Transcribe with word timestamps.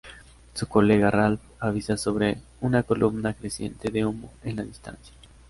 Su 0.55 0.67
colega, 0.67 1.11
Ralph, 1.11 1.41
avisa 1.59 1.95
sobre 1.95 2.39
una 2.59 2.81
columna 2.81 3.35
creciente 3.35 3.91
de 3.91 4.03
humo 4.03 4.31
en 4.43 4.55
la 4.55 4.63
distancia. 4.63 5.13